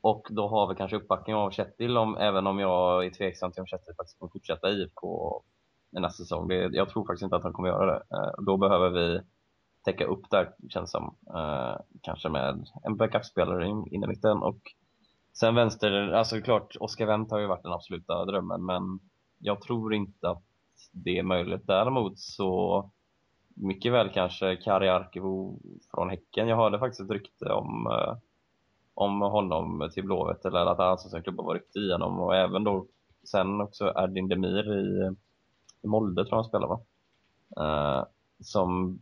[0.00, 3.60] Och då har vi kanske uppbackning av Kjetil, om, även om jag är tveksam till
[3.60, 5.42] om Kjetil faktiskt kommer fortsätta i IFK
[5.90, 6.48] nästa säsong.
[6.48, 8.02] Det, jag tror faktiskt inte att han kommer göra det.
[8.16, 9.20] Eh, då behöver vi
[9.84, 11.16] täcka upp där, känns som.
[11.34, 14.42] Eh, kanske med en backup-spelare in, in i mitten.
[14.42, 14.58] Och
[15.32, 19.00] sen vänster, alltså klart, Oskar Wendt har ju varit den absoluta drömmen, men
[19.38, 20.42] jag tror inte att
[20.92, 21.66] det är möjligt.
[21.66, 22.90] Däremot så
[23.56, 25.58] mycket väl kanske Kari Arkivo
[25.90, 26.48] från Häcken.
[26.48, 28.16] Jag hörde faktiskt ett rykte om, eh,
[28.94, 32.20] om honom till Blåvitt, eller att allsvenska klubbar var rykte i honom.
[32.20, 32.86] Och även då
[33.24, 35.14] sen också Erdin Demir i,
[35.82, 36.80] i Molde tror jag han spelar va?
[37.60, 38.04] Eh,
[38.40, 38.98] som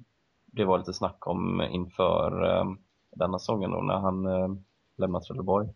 [0.47, 2.65] det var lite snack om inför eh,
[3.11, 4.49] denna säsongen då när han eh,
[4.97, 5.69] lämnar Trelleborg.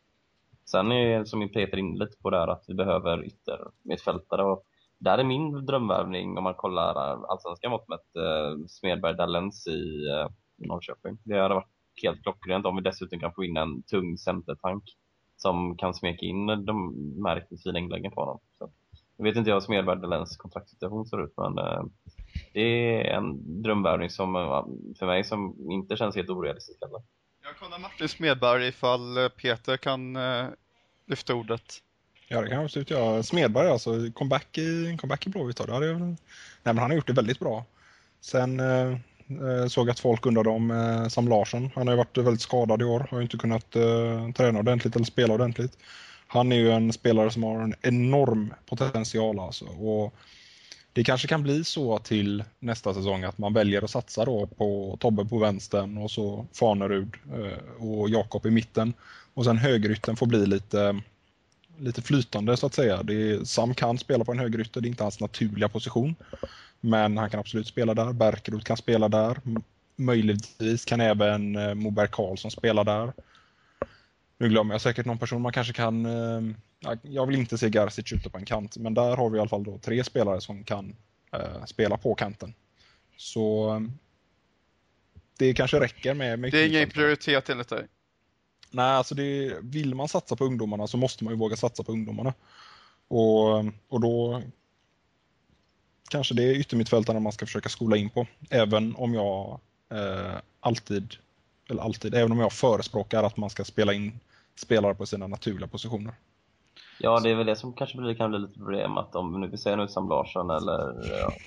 [0.65, 4.65] Sen är som Peter inne lite på där att vi behöver yttermittfältare och
[4.99, 6.95] där är min drömvärvning om man kollar
[7.33, 11.19] allsvenska mått mätt eh, Smedberg Dallens i eh, Norrköping.
[11.25, 11.69] Det hade varit
[12.03, 14.85] helt klockrent om vi dessutom kan få in en tung centertank
[15.37, 18.41] som kan smeka in de här riktigt fina inläggen på honom.
[18.59, 18.71] Så,
[19.17, 21.83] jag vet inte hur Smedberg Dallens kontraktssituation ser ut men eh,
[22.53, 24.65] det är en drömvärvning som eh,
[24.99, 27.03] för mig som inte känns helt orealistisk heller.
[27.43, 30.47] Jag kollar Martin Smedberg ifall eh, Peter kan eh,
[31.07, 31.83] lyfta ordet.
[32.31, 33.23] Ja, det kan jag absolut göra.
[33.23, 35.57] Smedberg alltså, comeback i, comeback i Blåvitt.
[35.57, 35.65] då.
[35.65, 35.99] Det hade.
[35.99, 36.17] Nej,
[36.63, 37.65] men han har gjort det väldigt bra.
[38.21, 38.89] Sen eh,
[39.29, 41.71] eh såg jag att folk undrade om eh, Sam Larsson.
[41.75, 43.09] Han har ju varit väldigt skadad i år.
[43.11, 45.79] Har ju inte kunnat eh, träna ordentligt eller spela ordentligt.
[46.27, 49.65] Han är ju en spelare som har en enorm potential alltså.
[49.65, 50.15] Och
[50.93, 54.97] det kanske kan bli så till nästa säsong att man väljer att satsa då på
[55.01, 58.93] Tobbe på vänstern och så Fanerud eh, och Jakob i mitten.
[59.35, 61.01] Och sen högerytten får bli lite
[61.79, 63.03] lite flytande så att säga.
[63.03, 66.15] Det är, Sam kan spela på en högerytter, det är inte hans naturliga position.
[66.81, 68.13] Men han kan absolut spela där.
[68.13, 69.41] Bärkerud kan spela där.
[69.97, 73.13] Möjligtvis kan även eh, Moberg Karlsson spela där.
[74.39, 76.07] Nu glömmer jag säkert någon person man kanske kan...
[76.07, 79.37] Eh, ja, jag vill inte se Garcic ute på en kant, men där har vi
[79.37, 80.97] i alla fall då tre spelare som kan
[81.33, 82.55] eh, spela på kanten.
[83.17, 83.89] Så
[85.39, 86.39] det kanske räcker med...
[86.39, 87.87] med det är ingen prioritet enligt dig?
[88.71, 91.93] Nej, alltså det, vill man satsa på ungdomarna så måste man ju våga satsa på
[91.93, 92.35] ungdomarna.
[93.09, 94.43] Och, och då
[96.11, 98.27] kanske det är yttermittfältarna man ska försöka skola in på.
[98.51, 101.15] Även om jag eh, alltid,
[101.71, 104.21] eller alltid, även om jag förespråkar att man ska spela in
[104.57, 106.15] spelare på sina naturliga positioner.
[107.01, 109.49] Ja, det är väl det som kanske blir, kan bli lite problem att om nu
[109.49, 111.39] vi säger nu Sam Larsson eller ja,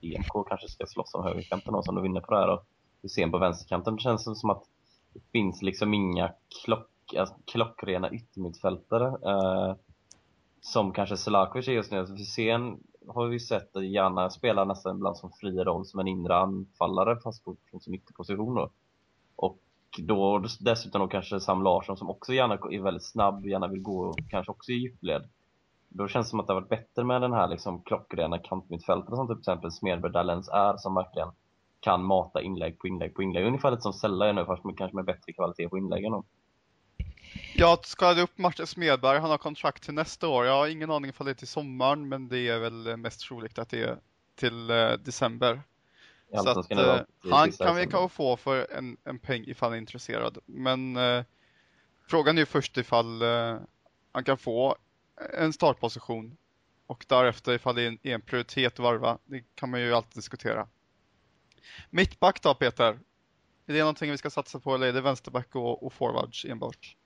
[0.00, 2.66] EMK kanske ska slåss om högerkanten någon som du vinner på det här och
[3.02, 3.96] Hussein på vänsterkanten.
[3.96, 4.64] Det känns som att
[5.32, 6.32] finns liksom inga
[6.64, 9.74] klock, alltså, klockrena yttermittfältare eh,
[10.60, 11.98] som kanske Selakovic är just nu.
[11.98, 17.20] Hussein har vi sett gärna spela nästan ibland som fri roll som en inre anfallare
[17.20, 18.70] fast på, från sin ytterposition då.
[19.36, 19.58] Och
[19.98, 24.14] då dessutom då kanske Sam Larsson som också gärna är väldigt snabb, gärna vill gå
[24.30, 25.28] kanske också i djupled.
[25.88, 29.16] Då känns det som att det har varit bättre med den här liksom klockrena kantmittfältaren
[29.16, 31.28] som till exempel Smedberg Dahléns är som verkligen
[31.86, 33.44] kan mata inlägg på inlägg på inlägg.
[33.46, 36.12] Ungefär lite som Sella är nu fast med, kanske med bättre kvalitet på inläggen.
[36.12, 36.24] Då.
[37.54, 40.46] Jag skadade upp Martin Smedberg, han har kontrakt till nästa år.
[40.46, 43.58] Jag har ingen aning ifall det är till sommaren, men det är väl mest troligt
[43.58, 43.98] att det är
[44.34, 45.62] till uh, december.
[46.30, 46.96] Ja, så att, uh,
[47.30, 50.38] han kan vi kanske få för en, en peng ifall han är intresserad.
[50.46, 51.24] Men uh,
[52.08, 53.22] frågan är ju först ifall
[54.12, 54.76] han kan få
[55.38, 56.36] en startposition
[56.86, 59.18] och därefter ifall det är en, en prioritet varva.
[59.24, 60.66] Det kan man ju alltid diskutera.
[61.90, 62.98] Mittback då Peter?
[63.66, 66.96] Är det någonting vi ska satsa på eller är det vänsterback och, och forwards enbart?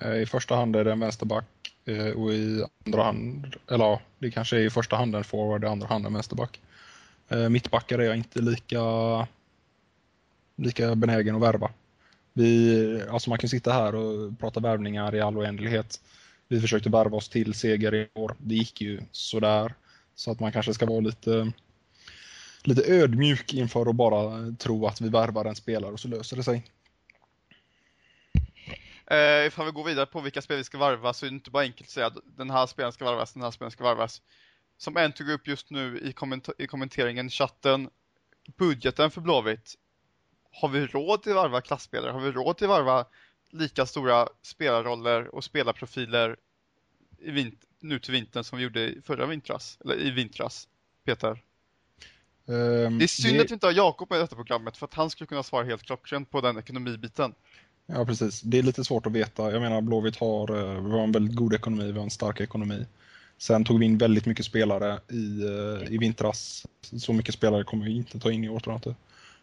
[0.00, 1.44] Eh, I första hand är det en vänsterback
[1.84, 5.64] eh, och i andra hand, eller ja, det kanske är i första hand en forward,
[5.64, 6.60] i andra hand en vänsterback.
[7.28, 8.82] Eh, mittbackar är jag inte lika,
[10.56, 11.70] lika benägen att värva.
[12.32, 16.00] Vi, alltså man kan sitta här och prata värvningar i all oändlighet.
[16.48, 18.34] Vi försökte värva oss till seger i år.
[18.38, 19.74] Det gick ju sådär.
[20.14, 21.52] Så att man kanske ska vara lite,
[22.68, 26.42] lite ödmjuk inför att bara tro att vi värvar en spelare och så löser det
[26.42, 26.64] sig.
[29.10, 31.50] Eh, ifall vi går vidare på vilka spel vi ska varva så är det inte
[31.50, 34.22] bara enkelt att säga att den här spelaren ska varvas, den här spelaren ska varvas.
[34.78, 37.90] Som en tog upp just nu i, komment i kommenteringen i chatten,
[38.56, 39.74] budgeten för Blåvitt.
[40.52, 42.12] Har vi råd till att varva klassspelare?
[42.12, 43.06] Har vi råd till att varva
[43.50, 46.36] lika stora spelarroller och spelarprofiler
[47.18, 50.68] i nu till vintern som vi gjorde förra vintras, eller i vintras,
[51.04, 51.42] Peter?
[52.48, 53.42] Um, det är synd det...
[53.42, 55.64] att vi inte har Jakob med i detta programmet för att han skulle kunna svara
[55.64, 57.34] helt klockrent på den ekonomibiten.
[57.86, 58.40] Ja, precis.
[58.40, 59.52] Det är lite svårt att veta.
[59.52, 62.40] Jag menar, Blåvitt har, eh, vi har en väldigt god ekonomi, vi har en stark
[62.40, 62.86] ekonomi.
[63.38, 66.66] Sen tog vi in väldigt mycket spelare i, eh, i vintras.
[66.80, 68.94] Så mycket spelare kommer vi inte ta in i år tror jag inte.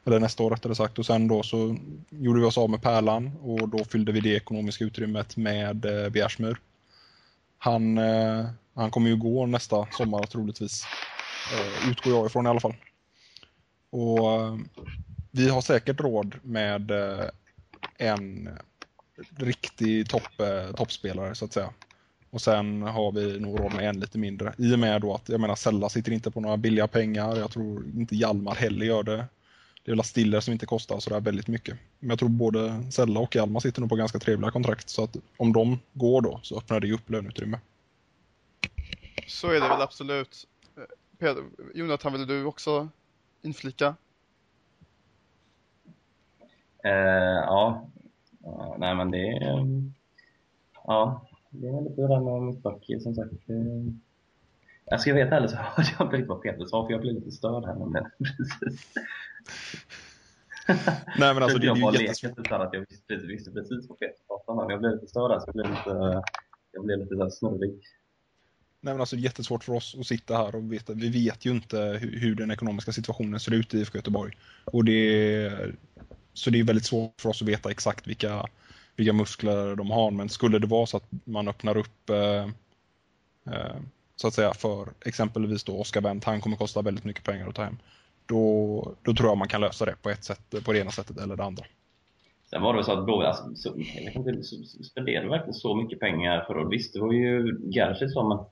[0.06, 1.00] Eller nästa år rättare sagt.
[1.00, 1.78] Och sen då så
[2.10, 6.10] gjorde vi oss av med Pärlan och då fyllde vi det ekonomiska utrymmet med eh,
[6.10, 6.58] Bjärsmyr.
[7.58, 10.86] Han, eh, han kommer ju gå nästa sommar troligtvis.
[11.90, 12.76] Utgår jag ifrån i alla fall.
[13.96, 14.58] Och eh,
[15.32, 17.26] vi har säkert råd med eh,
[17.98, 18.50] en
[19.38, 21.70] riktig topp, eh, toppspelare så att säga.
[22.30, 24.54] Och sen har vi nog råd med en lite mindre.
[24.58, 27.36] I och med då att, jag menar Sella sitter inte på några billiga pengar.
[27.36, 29.26] Jag tror inte Hjalmar heller gör det.
[29.84, 31.78] Det är väl Stiller som inte kostar sådär väldigt mycket.
[32.00, 34.90] Men jag tror både Sella och Hjalmar sitter nog på ganska trevliga kontrakt.
[34.90, 37.60] Så att om de går då så öppnar det ju upp löneutrymme.
[39.28, 40.48] Så är det väl absolut.
[41.20, 42.90] Peter, Jonathan, vill du också
[43.46, 43.96] inflika?
[46.84, 46.92] Eh,
[47.46, 47.90] ja.
[48.44, 49.66] ja, nej men det är...
[50.84, 53.50] Ja, det är lite det där med mittback som sagt.
[53.50, 53.94] Eh,
[54.86, 57.14] jag ska veta ärligt så hörde jag inte riktigt vad Peter sa för jag blev
[57.14, 58.06] lite störd här nämligen.
[58.18, 58.94] Precis.
[61.20, 62.50] Nej men alltså det är ju jättesvårt.
[62.50, 64.70] Jag att jag visste, visste precis vad Peter pratade om.
[64.70, 66.24] Jag blev lite störd här så jag blev lite,
[66.72, 67.82] jag blev lite snurrig.
[68.86, 70.94] Nej men alltså det är jättesvårt för oss att sitta här och veta.
[70.94, 74.34] Vi vet ju inte hur, hur den ekonomiska situationen ser ut i IFK Göteborg.
[74.66, 75.52] Och det,
[76.34, 78.48] så det är väldigt svårt för oss att veta exakt vilka,
[78.96, 80.12] vilka muskler de har.
[80.12, 82.44] Men skulle det vara så att man öppnar upp eh,
[83.54, 83.76] eh,
[84.16, 87.56] så att säga för exempelvis då Oscar Wendt, han kommer kosta väldigt mycket pengar att
[87.56, 87.78] ta hem.
[88.26, 91.18] Då, då tror jag man kan lösa det på ett sätt, på det ena sättet
[91.18, 91.66] eller det andra.
[92.50, 93.74] Sen var det så att Blåvitt, alltså,
[94.84, 96.72] spenderade verkligen så mycket pengar förra året.
[96.72, 98.46] Visst, det var ju Gerzic som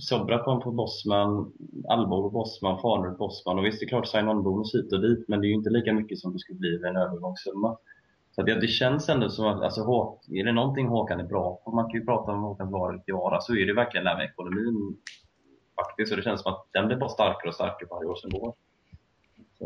[0.00, 1.52] Sobra på, på Bosman,
[1.88, 5.28] Alborg på Bosman, Farnerud på Bosman och visst det är klart sign-on-bonus hit och dit
[5.28, 7.76] men det är ju inte lika mycket som det skulle bli vid en övergångssumma.
[8.30, 9.80] Så det, det känns ändå som att, alltså,
[10.30, 13.12] är det någonting Håkan är bra på, man kan ju prata om Håkans vara i
[13.12, 14.96] vara, så är det verkligen det här med ekonomin
[15.76, 16.12] faktiskt.
[16.12, 18.54] Och det känns som att den blir bara starkare och starkare varje år som går.
[19.58, 19.64] Så,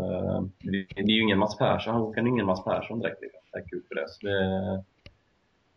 [0.59, 3.23] det, det är ju ingen Mats Persson, Håkan är ingen Mats Persson direkt.
[3.23, 3.41] Liksom.
[3.53, 4.09] Det för det.
[4.09, 4.83] Så det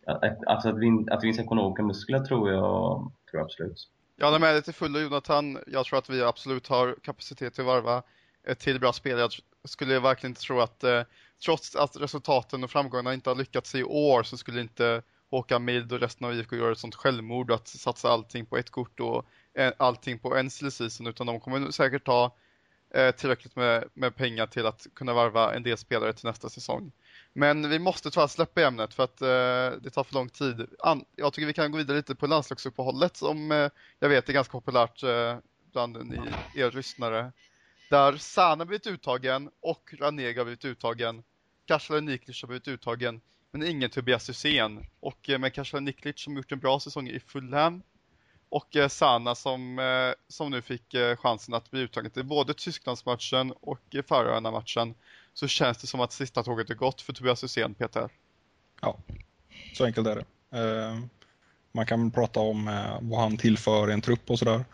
[0.06, 3.88] alltså att, att, att det finns ekonomiska muskler tror jag, tror jag absolut.
[4.16, 5.58] Jag håller med dig till fullo Jonathan.
[5.66, 8.02] Jag tror att vi absolut har kapacitet till att varva
[8.46, 9.20] ett till bra spelare.
[9.20, 11.02] Jag skulle verkligen inte tro att eh,
[11.44, 15.92] trots att resultaten och framgångarna inte har lyckats i år så skulle inte Håkan Mild
[15.92, 19.24] och resten av IFK göra ett sånt självmord att satsa allting på ett kort och
[19.54, 22.34] eh, allting på en season utan de kommer säkert ta
[22.94, 26.92] eh, tillräckligt med, med pengar till att kunna varva en del spelare till nästa säsong.
[27.38, 30.66] Men vi måste tyvärr släppa ämnet för att eh, det tar för lång tid.
[30.78, 34.32] An jag tycker vi kan gå vidare lite på landslagsuppehållet som eh, jag vet är
[34.32, 35.36] ganska populärt eh,
[35.72, 36.20] bland ni,
[36.54, 37.32] er lyssnare.
[37.90, 41.22] Där Sana blivit uttagen och Ranega blivit uttagen.
[41.66, 43.20] Karsala Niklic har blivit uttagen.
[43.50, 44.86] Men ingen Tobias Hysén.
[45.00, 47.82] Och eh, med Karsala Niklic som gjort en bra säsong i Fulham.
[48.48, 52.54] Och eh, Sana som, eh, som nu fick eh, chansen att bli uttagen till både
[52.54, 54.94] Tysklandsmatchen och eh, Färöarna-matchen
[55.38, 58.08] så känns det som att sista tåget är gått för Tobias Hysén, Peter.
[58.80, 58.98] Ja,
[59.74, 60.24] så enkelt är det.
[60.58, 60.98] Eh,
[61.72, 64.64] man kan prata om eh, vad han tillför i en trupp och sådär.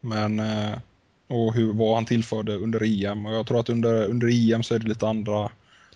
[0.00, 0.78] Men eh,
[1.26, 3.26] och hur, vad han tillförde under EM.
[3.26, 5.50] Och jag tror att under, under EM så är det lite andra,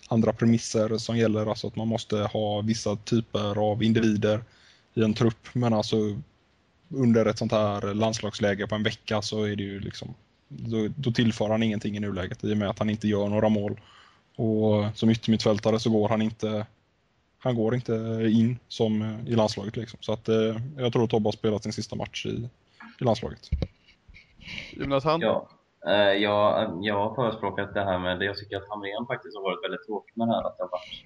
[0.07, 1.45] andra premisser som gäller.
[1.45, 4.43] Alltså att man måste ha vissa typer av individer
[4.93, 5.47] i en trupp.
[5.53, 5.97] Men alltså
[6.89, 10.13] under ett sånt här landslagsläge på en vecka så är det ju liksom
[10.47, 13.49] då, då tillför han ingenting i nuläget i och med att han inte gör några
[13.49, 13.79] mål.
[14.35, 16.65] Och som yttermittfältare så går han inte
[17.43, 17.93] han går inte
[18.31, 19.99] in som i landslaget liksom.
[20.01, 22.49] Så att eh, jag tror att Tobbe har spelat sin sista match i,
[22.99, 23.49] i landslaget.
[24.73, 25.21] Jonathan?
[25.21, 25.49] Ja,
[25.87, 28.25] eh, jag, jag har förespråkat det här med det.
[28.25, 30.43] Jag tycker att Hamrén faktiskt har varit väldigt tråkig med det här.
[30.43, 31.03] Att det har varit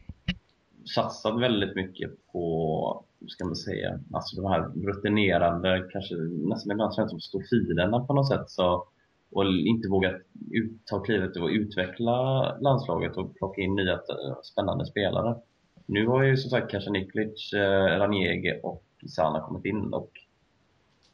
[0.95, 6.15] satsat väldigt mycket på, hur ska man säga, alltså de här rutinerade, kanske
[6.51, 8.49] nästan ibland känns som stofilerna på något sätt.
[8.49, 8.87] Så,
[9.31, 10.15] och inte vågat
[10.51, 15.35] ut, ta klivet och utveckla landslaget och plocka in nya eh, spännande spelare.
[15.85, 20.11] Nu har ju som sagt kanske Niklic, eh, och Sana kommit in och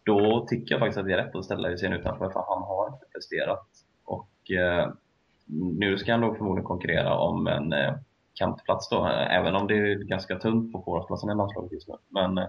[0.06, 2.88] då tycker jag faktiskt att det är rätt att ställa Hysén utanför för han har
[2.94, 3.68] inte presterat.
[4.06, 4.92] Och eh,
[5.80, 7.94] nu ska han då förmodligen konkurrera om en eh,
[8.34, 11.96] kantplats då, även om det är ganska tunt på forwardplatsen i landslaget just nu.
[12.10, 12.48] Men eh,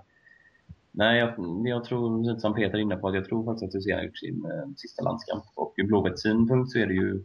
[0.94, 1.34] nej, jag,
[1.66, 4.04] jag tror, lite som Peter är inne på, att jag tror faktiskt att Hysén har
[4.04, 5.44] gjort sin eh, sista landskamp.
[5.54, 7.24] Och ur Blåvitts synpunkt så är det ju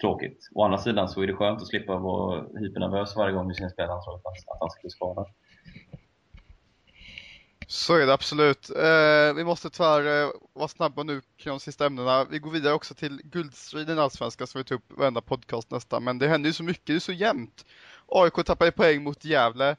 [0.00, 0.48] tråkigt.
[0.54, 3.88] Å andra sidan så är det skönt att slippa vara hypernervös varje gång Hysén spelar
[3.88, 5.26] landslaget, att han ska bli skadad.
[7.68, 8.70] Så är det absolut.
[8.70, 12.24] Eh, vi måste tyvärr eh, vara snabba nu kring de sista ämnena.
[12.24, 16.04] Vi går vidare också till guldstriden i Allsvenskan som vi tar upp varenda podcast nästan.
[16.04, 17.64] Men det händer ju så mycket, det är så jämnt.
[18.06, 19.76] AIK tappar poäng mot Gävle.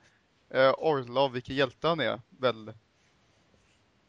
[0.53, 2.73] Eh, Orlov, vilken hjälte han är, väl?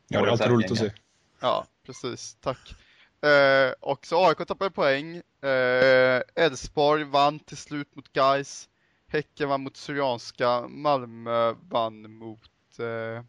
[0.09, 0.93] Ja, det är alltid roligt att se.
[1.41, 2.37] Ja, precis.
[2.41, 2.75] Tack.
[3.23, 5.17] Eh, och så AIK tappade poäng.
[5.41, 8.69] Eh, Elfsborg vann till slut mot Gais.
[9.09, 10.69] Häcken vann mot Syrianska.
[10.69, 13.25] Malmö vann mot eh,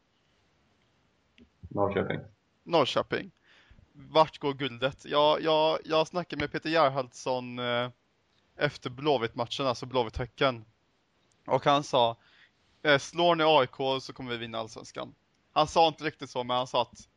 [1.69, 2.19] Norrköping.
[2.63, 3.31] Norrköping.
[3.93, 5.05] Vart går guldet?
[5.05, 7.89] Jag, jag, jag snackade med Peter Gerhardsson eh,
[8.57, 10.65] efter Blåvitt-matchen, alltså Blåvitt-Häcken.
[11.45, 12.17] Och han sa,
[12.83, 15.13] eh, slår ni AIK så kommer vi vinna Allsvenskan.
[15.51, 17.07] Han sa inte riktigt så, men han sa att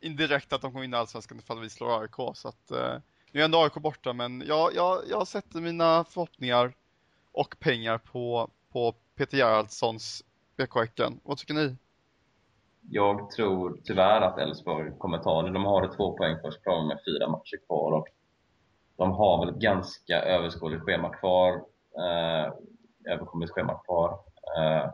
[0.00, 2.36] indirekt att de kommer vinna Allsvenskan ifall vi slår AIK.
[2.36, 2.96] Så att, eh,
[3.32, 6.74] nu är ändå AIK borta, men jag, jag, jag sätter mina förhoppningar
[7.32, 10.24] och pengar på, på Peter Gerhardssons
[10.56, 11.20] BK Häcken.
[11.22, 11.76] Vad tycker ni?
[12.90, 15.50] Jag tror tyvärr att Elfsborg kommer ta det.
[15.50, 18.08] De har ett två poäng försprång med fyra matcher kvar och
[18.96, 21.52] de har väl ett ganska överskådligt schema kvar.
[21.98, 22.52] Eh,
[23.12, 24.18] överkomligt schema kvar.
[24.56, 24.90] Eh,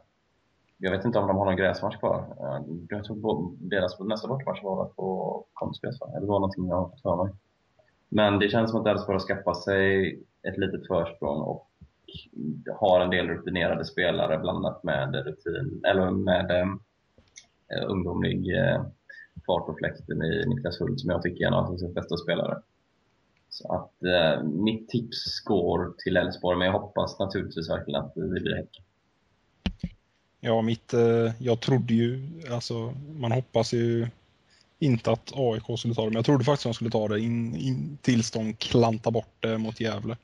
[0.80, 2.36] jag vet inte om de har någon gräsmatch kvar.
[2.40, 6.88] Eh, jag tror deras nästa bortamatch var på konstgräs, eller det var någonting jag har
[6.88, 7.34] fått för mig.
[8.08, 10.12] Men det känns som att Elfsborg har skaffat sig
[10.42, 11.70] ett litet försprång och
[12.80, 18.82] har en del rutinerade spelare blandat med rutin, eller med eh, ungdomlig eh,
[19.46, 22.62] fart och fläkten i Niklas Hult som jag tycker är en av sina bästa spelare.
[23.48, 28.40] Så att eh, mitt tips går till Elfsborg, men jag hoppas naturligtvis verkligen att det
[28.40, 28.84] blir Häcken.
[30.40, 34.08] Ja, mitt, eh, jag trodde ju, alltså man hoppas ju
[34.78, 37.20] inte att AIK skulle ta det, men jag trodde faktiskt att de skulle ta det
[37.20, 40.16] in, in, tills de klantade bort det mot Gävle.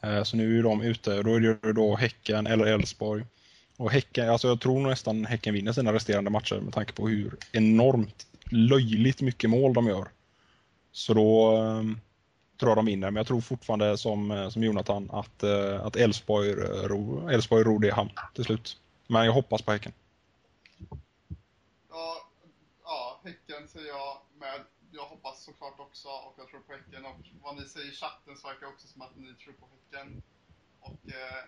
[0.00, 3.24] Eh, så nu är de ute, då är det då Häcken eller Elfsborg.
[3.76, 7.36] Och Häcken, alltså jag tror nästan Häcken vinner sina resterande matcher med tanke på hur
[7.52, 10.08] enormt löjligt mycket mål de gör.
[10.92, 12.00] Så då um,
[12.60, 15.44] tror jag de vinner, men jag tror fortfarande som, eh, som Jonathan att,
[15.82, 16.52] att Elfsborg
[16.88, 18.76] ror, Elfsborg ror det i hamn till slut.
[19.14, 19.92] Men jag hoppas på Häcken.
[21.90, 22.28] Ja,
[22.84, 24.60] ja, Häcken säger jag med.
[24.92, 27.04] Jag hoppas såklart också och jag tror på Häcken.
[27.04, 30.22] Och vad ni säger i chatten så verkar också som att ni tror på Häcken.
[30.80, 31.44] Och eh,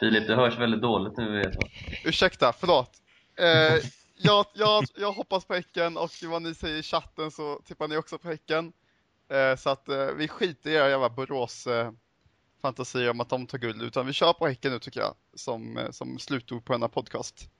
[0.00, 1.38] Filip, det hörs väldigt dåligt nu.
[1.38, 1.70] Vet jag.
[2.04, 3.02] Ursäkta, förlåt.
[3.36, 3.84] Eh,
[4.16, 7.96] jag, jag, jag hoppas på Häcken och vad ni säger i chatten så tippar ni
[7.96, 8.72] också på Häcken.
[9.28, 11.92] Eh, så att eh, vi skiter i era jävla Borås eh,
[12.62, 15.76] fantasier om att de tar guld, utan vi kör på Häcken nu tycker jag, som,
[15.76, 17.50] eh, som slutord på denna podcast.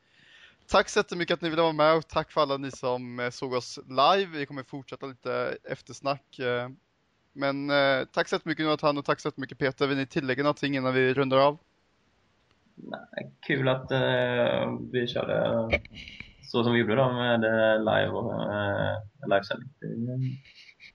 [0.67, 3.31] Tack så jättemycket att ni ville vara med och tack för alla ni som eh,
[3.31, 4.39] såg oss live.
[4.39, 6.39] Vi kommer fortsätta lite eftersnack.
[6.39, 6.69] Eh,
[7.33, 7.69] men
[8.13, 9.87] tack så jättemycket Jonathan och tack så jättemycket Peter.
[9.87, 11.59] Vill ni tillägga någonting innan vi rundar av?
[12.75, 15.69] Nej, kul att uh, vi körde
[16.43, 17.41] så som vi gjorde då med
[17.81, 19.71] live och uh, livesändning.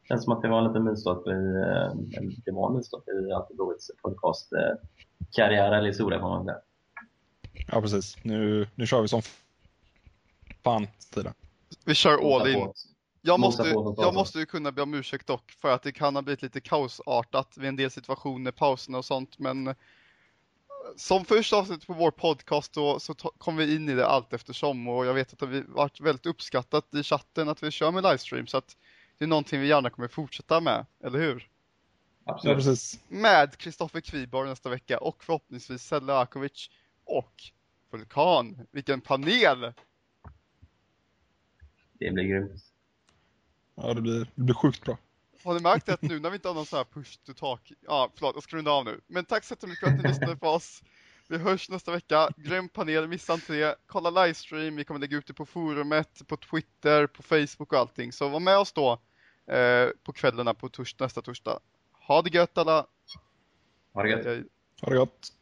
[0.03, 2.73] Det känns som att det var en liten milstolpe i, eh, eller det var en
[2.73, 6.57] milstolpe i Alfred Blåvitts podcastkarriär eh, eller historia får man säga.
[7.67, 8.17] Ja, precis.
[8.21, 9.21] Nu, nu kör vi som
[10.63, 11.33] fan tiden.
[11.85, 12.73] Vi kör all in.
[13.21, 16.21] Jag måste, jag måste ju kunna be om ursäkt dock för att det kan ha
[16.21, 19.75] blivit lite kaosartat vid en del situationer, pauserna och sånt men eh,
[20.95, 24.87] som första avsnitt på vår podcast då, så kom vi in i det allt eftersom
[24.87, 28.03] och jag vet att det har varit väldigt uppskattat i chatten att vi kör med
[28.03, 28.77] livestream så att
[29.17, 31.49] det är någonting vi gärna kommer fortsätta med, eller hur?
[32.25, 32.57] Ja, Absolut.
[32.57, 32.99] precis.
[33.07, 36.69] Med Kristoffer Kviborg nästa vecka och förhoppningsvis Selle Akovic
[37.05, 37.33] och
[37.91, 38.67] Vulkan.
[38.71, 39.73] Vilken panel!
[41.93, 42.73] Det blir grymt.
[43.75, 44.97] Ja, det blir, det blir sjukt bra.
[45.43, 47.71] Har ni märkt att nu när vi inte har någon sån här push to talk,
[47.81, 49.01] ja förlåt jag ska runda av nu.
[49.07, 50.83] Men tack så jättemycket för att ni lyssnade på oss.
[51.27, 52.29] Vi hörs nästa vecka.
[52.37, 53.75] Grym panel, missa inte det.
[53.85, 58.11] Kolla livestream, vi kommer lägga ut det på forumet, på Twitter, på Facebook och allting.
[58.11, 58.91] Så var med oss då
[59.53, 61.59] eh, på kvällarna på tors nästa torsdag.
[62.07, 62.87] Ha det gött alla!
[63.93, 64.45] Ha det gött.
[64.81, 65.33] Ha det gott.